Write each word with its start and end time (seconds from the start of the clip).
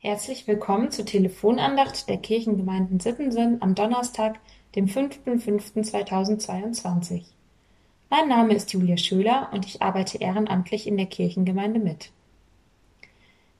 Herzlich 0.00 0.46
willkommen 0.46 0.92
zur 0.92 1.06
Telefonandacht 1.06 2.08
der 2.08 2.18
Kirchengemeinden 2.18 3.00
Sippensen 3.00 3.60
am 3.60 3.74
Donnerstag, 3.74 4.38
dem 4.76 4.86
5.5.2022. 4.86 7.24
Mein 8.08 8.28
Name 8.28 8.54
ist 8.54 8.72
Julia 8.72 8.96
Schöler 8.96 9.48
und 9.52 9.66
ich 9.66 9.82
arbeite 9.82 10.18
ehrenamtlich 10.18 10.86
in 10.86 10.96
der 10.96 11.06
Kirchengemeinde 11.06 11.80
mit. 11.80 12.12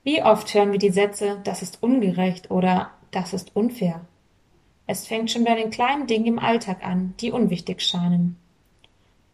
Wie 0.04 0.22
oft 0.22 0.54
hören 0.54 0.71
wir 0.71 0.79
die 0.79 0.93
Sätze, 0.93 1.40
das 1.43 1.62
ist 1.62 1.82
ungerecht 1.82 2.52
oder 2.52 2.93
das 3.11 3.32
ist 3.32 3.57
unfair? 3.57 4.02
Es 4.86 5.09
fängt 5.09 5.32
schon 5.32 5.43
bei 5.43 5.57
den 5.57 5.70
kleinen 5.70 6.07
Dingen 6.07 6.27
im 6.27 6.39
Alltag 6.39 6.86
an, 6.86 7.14
die 7.20 7.32
unwichtig 7.32 7.82
scheinen. 7.82 8.36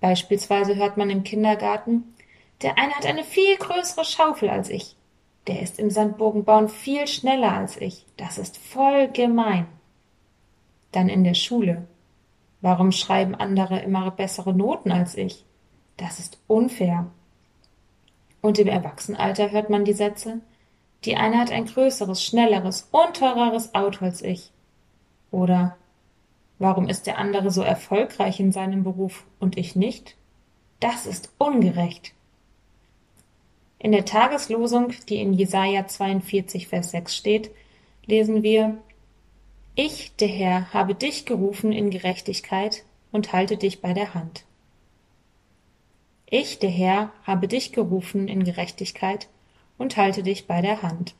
Beispielsweise 0.00 0.76
hört 0.76 0.96
man 0.96 1.10
im 1.10 1.22
Kindergarten, 1.22 2.14
der 2.62 2.78
eine 2.78 2.94
hat 2.94 3.04
eine 3.04 3.24
viel 3.24 3.58
größere 3.58 4.06
Schaufel 4.06 4.48
als 4.48 4.70
ich. 4.70 4.96
Der 5.46 5.60
ist 5.60 5.78
im 5.78 5.90
Sandbogenbauen 5.90 6.68
viel 6.68 7.06
schneller 7.06 7.52
als 7.52 7.76
ich. 7.80 8.06
Das 8.16 8.38
ist 8.38 8.56
voll 8.56 9.08
gemein. 9.08 9.66
Dann 10.92 11.08
in 11.08 11.24
der 11.24 11.34
Schule. 11.34 11.86
Warum 12.60 12.92
schreiben 12.92 13.34
andere 13.34 13.80
immer 13.80 14.10
bessere 14.10 14.54
Noten 14.54 14.90
als 14.90 15.16
ich? 15.16 15.44
Das 15.96 16.18
ist 16.18 16.38
unfair. 16.46 17.10
Und 18.40 18.58
im 18.58 18.68
Erwachsenenalter 18.68 19.50
hört 19.50 19.70
man 19.70 19.84
die 19.84 19.92
Sätze, 19.92 20.40
die 21.04 21.16
eine 21.16 21.38
hat 21.38 21.50
ein 21.50 21.66
größeres, 21.66 22.24
schnelleres 22.24 22.88
und 22.90 23.16
teureres 23.16 23.74
Auto 23.74 24.04
als 24.04 24.22
ich. 24.22 24.50
Oder 25.30 25.76
warum 26.58 26.88
ist 26.88 27.06
der 27.06 27.18
andere 27.18 27.50
so 27.50 27.62
erfolgreich 27.62 28.40
in 28.40 28.52
seinem 28.52 28.82
Beruf 28.82 29.26
und 29.38 29.58
ich 29.58 29.76
nicht? 29.76 30.16
Das 30.80 31.06
ist 31.06 31.32
ungerecht. 31.38 32.14
In 33.78 33.92
der 33.92 34.04
Tageslosung, 34.04 34.92
die 35.08 35.20
in 35.20 35.32
Jesaja 35.32 35.86
42, 35.86 36.68
Vers 36.68 36.92
6 36.92 37.16
steht, 37.16 37.50
lesen 38.06 38.42
wir, 38.42 38.78
Ich, 39.74 40.14
der 40.16 40.28
Herr, 40.28 40.72
habe 40.72 40.94
dich 40.94 41.26
gerufen 41.26 41.72
in 41.72 41.90
Gerechtigkeit 41.90 42.84
und 43.12 43.32
halte 43.32 43.56
dich 43.56 43.80
bei 43.80 43.92
der 43.92 44.14
Hand. 44.14 44.44
Ich, 46.26 46.58
der 46.58 46.70
Herr, 46.70 47.12
habe 47.24 47.48
dich 47.48 47.72
gerufen 47.72 48.28
in 48.28 48.44
Gerechtigkeit 48.44 49.28
und 49.78 49.96
halte 49.96 50.22
dich 50.22 50.46
bei 50.46 50.60
der 50.62 50.82
Hand. 50.82 51.14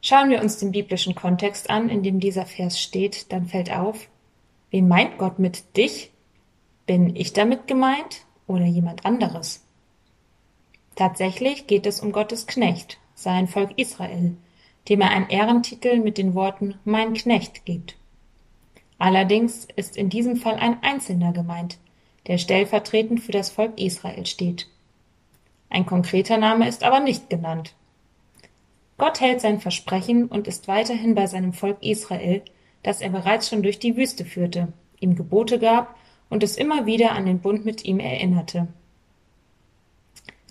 Schauen 0.00 0.30
wir 0.30 0.42
uns 0.42 0.58
den 0.58 0.72
biblischen 0.72 1.14
Kontext 1.14 1.70
an, 1.70 1.88
in 1.88 2.02
dem 2.02 2.18
dieser 2.18 2.44
Vers 2.44 2.80
steht, 2.80 3.30
dann 3.32 3.46
fällt 3.46 3.72
auf, 3.72 4.08
wen 4.70 4.88
meint 4.88 5.16
Gott 5.16 5.38
mit 5.38 5.76
dich? 5.76 6.10
Bin 6.86 7.14
ich 7.14 7.32
damit 7.32 7.68
gemeint 7.68 8.26
oder 8.48 8.64
jemand 8.64 9.06
anderes? 9.06 9.61
Tatsächlich 10.94 11.66
geht 11.66 11.86
es 11.86 12.00
um 12.00 12.12
Gottes 12.12 12.46
Knecht, 12.46 12.98
sein 13.14 13.48
Volk 13.48 13.72
Israel, 13.76 14.36
dem 14.88 15.00
er 15.00 15.10
einen 15.10 15.28
Ehrentitel 15.28 15.98
mit 15.98 16.18
den 16.18 16.34
Worten 16.34 16.74
Mein 16.84 17.14
Knecht 17.14 17.64
gibt. 17.64 17.96
Allerdings 18.98 19.66
ist 19.74 19.96
in 19.96 20.10
diesem 20.10 20.36
Fall 20.36 20.56
ein 20.56 20.82
Einzelner 20.82 21.32
gemeint, 21.32 21.78
der 22.26 22.38
stellvertretend 22.38 23.20
für 23.20 23.32
das 23.32 23.50
Volk 23.50 23.80
Israel 23.80 24.26
steht. 24.26 24.68
Ein 25.70 25.86
konkreter 25.86 26.36
Name 26.36 26.68
ist 26.68 26.84
aber 26.84 27.00
nicht 27.00 27.30
genannt. 27.30 27.74
Gott 28.98 29.20
hält 29.20 29.40
sein 29.40 29.58
Versprechen 29.58 30.26
und 30.26 30.46
ist 30.46 30.68
weiterhin 30.68 31.14
bei 31.14 31.26
seinem 31.26 31.54
Volk 31.54 31.78
Israel, 31.80 32.42
das 32.82 33.00
er 33.00 33.10
bereits 33.10 33.48
schon 33.48 33.62
durch 33.62 33.78
die 33.78 33.96
Wüste 33.96 34.24
führte, 34.24 34.72
ihm 35.00 35.16
Gebote 35.16 35.58
gab 35.58 35.96
und 36.28 36.42
es 36.42 36.56
immer 36.56 36.86
wieder 36.86 37.12
an 37.12 37.26
den 37.26 37.40
Bund 37.40 37.64
mit 37.64 37.84
ihm 37.84 37.98
erinnerte. 37.98 38.68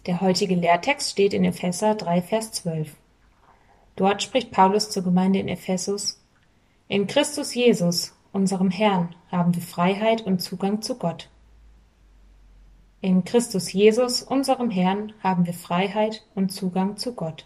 Der 0.07 0.19
heutige 0.19 0.55
Lehrtext 0.55 1.11
steht 1.11 1.31
in 1.31 1.45
Epheser 1.45 1.93
3, 1.93 2.23
Vers 2.23 2.51
12. 2.53 2.95
Dort 3.95 4.23
spricht 4.23 4.49
Paulus 4.49 4.89
zur 4.89 5.03
Gemeinde 5.03 5.37
in 5.37 5.47
Ephesus 5.47 6.19
In 6.87 7.05
Christus 7.05 7.53
Jesus, 7.53 8.15
unserem 8.31 8.71
Herrn, 8.71 9.13
haben 9.31 9.53
wir 9.53 9.61
Freiheit 9.61 10.21
und 10.21 10.41
Zugang 10.41 10.81
zu 10.81 10.97
Gott. 10.97 11.29
In 13.01 13.25
Christus 13.25 13.71
Jesus, 13.73 14.23
unserem 14.23 14.71
Herrn, 14.71 15.13
haben 15.21 15.45
wir 15.45 15.53
Freiheit 15.53 16.25
und 16.33 16.51
Zugang 16.51 16.97
zu 16.97 17.13
Gott. 17.13 17.45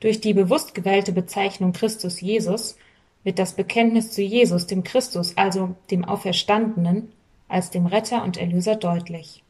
Durch 0.00 0.20
die 0.20 0.34
bewusst 0.34 0.74
gewählte 0.74 1.12
Bezeichnung 1.12 1.72
Christus 1.72 2.20
Jesus 2.20 2.76
wird 3.24 3.38
das 3.38 3.54
Bekenntnis 3.54 4.12
zu 4.12 4.20
Jesus, 4.20 4.66
dem 4.66 4.84
Christus, 4.84 5.38
also 5.38 5.74
dem 5.90 6.04
Auferstandenen, 6.04 7.12
als 7.48 7.70
dem 7.70 7.86
Retter 7.86 8.24
und 8.24 8.36
Erlöser 8.36 8.76
deutlich. 8.76 9.42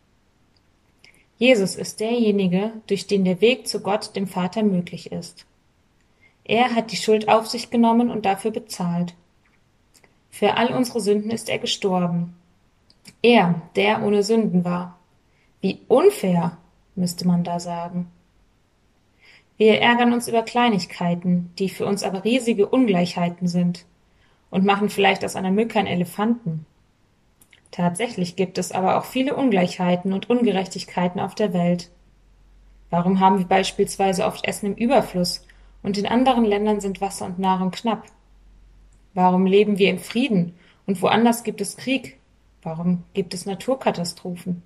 Jesus 1.40 1.74
ist 1.74 2.00
derjenige, 2.00 2.70
durch 2.86 3.06
den 3.06 3.24
der 3.24 3.40
Weg 3.40 3.66
zu 3.66 3.80
Gott, 3.80 4.14
dem 4.14 4.26
Vater, 4.26 4.62
möglich 4.62 5.10
ist. 5.10 5.46
Er 6.44 6.74
hat 6.74 6.92
die 6.92 6.98
Schuld 6.98 7.30
auf 7.30 7.46
sich 7.46 7.70
genommen 7.70 8.10
und 8.10 8.26
dafür 8.26 8.50
bezahlt. 8.50 9.14
Für 10.28 10.58
all 10.58 10.74
unsere 10.74 11.00
Sünden 11.00 11.30
ist 11.30 11.48
er 11.48 11.58
gestorben. 11.58 12.36
Er, 13.22 13.62
der 13.74 14.02
ohne 14.02 14.22
Sünden 14.22 14.66
war. 14.66 14.98
Wie 15.62 15.78
unfair, 15.88 16.58
müsste 16.94 17.26
man 17.26 17.42
da 17.42 17.58
sagen. 17.58 18.10
Wir 19.56 19.80
ärgern 19.80 20.12
uns 20.12 20.28
über 20.28 20.42
Kleinigkeiten, 20.42 21.54
die 21.58 21.70
für 21.70 21.86
uns 21.86 22.02
aber 22.02 22.22
riesige 22.22 22.68
Ungleichheiten 22.68 23.48
sind, 23.48 23.86
und 24.50 24.66
machen 24.66 24.90
vielleicht 24.90 25.24
aus 25.24 25.36
einer 25.36 25.52
Mücke 25.52 25.78
einen 25.78 25.88
Elefanten. 25.88 26.66
Tatsächlich 27.70 28.34
gibt 28.36 28.58
es 28.58 28.72
aber 28.72 28.98
auch 28.98 29.04
viele 29.04 29.36
Ungleichheiten 29.36 30.12
und 30.12 30.28
Ungerechtigkeiten 30.28 31.20
auf 31.20 31.34
der 31.34 31.53
Welt. 31.53 31.91
Warum 32.91 33.20
haben 33.20 33.38
wir 33.38 33.47
beispielsweise 33.47 34.25
oft 34.25 34.44
Essen 34.47 34.66
im 34.66 34.75
Überfluss 34.75 35.47
und 35.82 35.97
in 35.97 36.06
anderen 36.06 36.44
Ländern 36.44 36.80
sind 36.80 37.00
Wasser 37.00 37.26
und 37.26 37.38
Nahrung 37.38 37.70
knapp? 37.70 38.04
Warum 39.14 39.47
leben 39.47 39.78
wir 39.78 39.91
in 39.91 40.00
Frieden 40.00 40.54
und 40.86 41.00
woanders 41.00 41.44
gibt 41.44 41.60
es 41.60 41.76
Krieg? 41.76 42.19
Warum 42.62 43.04
gibt 43.14 43.34
es 43.34 43.47
Naturkatastrophen? 43.47 44.62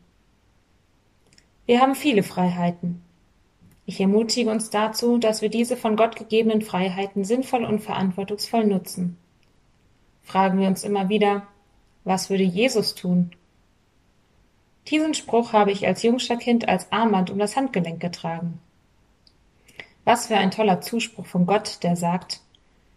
Wir 1.66 1.81
haben 1.81 1.94
viele 1.94 2.22
Freiheiten. 2.22 3.03
Ich 3.87 4.00
ermutige 4.00 4.50
uns 4.50 4.70
dazu, 4.70 5.19
dass 5.19 5.43
wir 5.43 5.50
diese 5.50 5.76
von 5.76 5.97
Gott 5.97 6.16
gegebenen 6.16 6.62
Freiheiten 6.62 7.25
sinnvoll 7.25 7.64
und 7.64 7.81
verantwortungsvoll 7.81 8.64
nutzen. 8.64 9.19
Fragen 10.22 10.59
wir 10.59 10.69
uns 10.69 10.84
immer 10.84 11.10
wieder, 11.10 11.47
was 12.04 12.31
würde 12.31 12.44
Jesus 12.44 12.94
tun? 12.94 13.32
Diesen 14.88 15.15
Spruch 15.15 15.53
habe 15.53 15.72
ich 15.72 15.87
als 15.87 16.03
Jungsterkind 16.03 16.69
als 16.69 16.92
Armband 16.92 17.31
um 17.31 17.38
das 17.38 17.56
Handgelenk 17.56 18.00
getragen. 18.00 18.60
Was 20.04 20.26
für 20.26 20.37
ein 20.37 20.50
toller 20.50 20.82
Zuspruch 20.82 21.26
von 21.26 21.47
Gott, 21.47 21.82
der 21.82 21.97
sagt, 21.97 22.41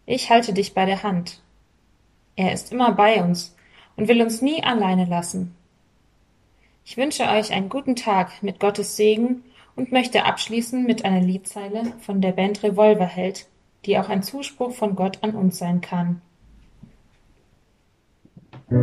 ich 0.05 0.29
halte 0.29 0.53
dich 0.53 0.73
bei 0.73 0.85
der 0.85 1.03
Hand. 1.03 1.41
Er 2.35 2.51
ist 2.51 2.71
immer 2.71 2.91
bei 2.91 3.23
uns 3.23 3.55
und 3.95 4.07
will 4.07 4.21
uns 4.21 4.41
nie 4.41 4.63
alleine 4.63 5.05
lassen. 5.05 5.55
Ich 6.85 6.97
wünsche 6.97 7.23
euch 7.23 7.51
einen 7.53 7.69
guten 7.69 7.95
Tag 7.95 8.43
mit 8.43 8.59
Gottes 8.59 8.95
Segen 8.95 9.43
und 9.75 9.91
möchte 9.91 10.25
abschließen 10.25 10.83
mit 10.83 11.05
einer 11.05 11.21
Liedzeile 11.21 11.93
von 11.99 12.21
der 12.21 12.31
Band 12.31 12.63
Revolverheld, 12.63 13.47
die 13.85 13.97
auch 13.97 14.09
ein 14.09 14.23
Zuspruch 14.23 14.73
von 14.73 14.95
Gott 14.95 15.23
an 15.23 15.31
uns 15.31 15.57
sein 15.57 15.81
kann. 15.81 16.21
Halt 18.69 18.79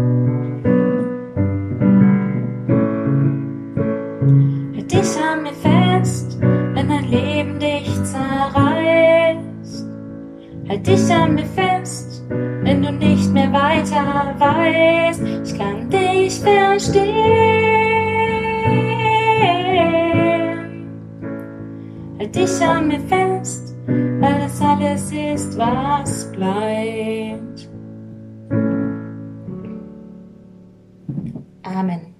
dich 4.91 5.19
an 5.21 5.43
mir 5.43 5.53
fest, 5.53 6.39
wenn 6.41 6.89
dein 6.89 7.05
Leben 7.11 7.59
dich 7.59 7.93
zerreißt. 8.03 9.87
Halt 10.71 10.87
dich 10.87 11.13
an 11.13 11.35
mir 11.35 11.45
fest, 11.45 12.25
wenn 12.31 12.81
du 12.81 12.93
nicht 12.93 13.31
mehr 13.31 13.53
weiter 13.53 14.35
weißt. 14.39 15.21
Ich 15.45 15.59
kann 15.59 15.91
dich 15.91 16.41
verstehen. 16.41 17.05
Halt 22.19 22.35
dich 22.35 22.63
an 22.63 22.89
mir 22.89 23.01
fest, 23.01 23.77
weil 23.87 24.41
das 24.41 24.63
alles 24.63 25.13
ist, 25.13 25.59
was 25.59 26.33
bleibt. 26.33 27.74
Amen. 31.75 32.14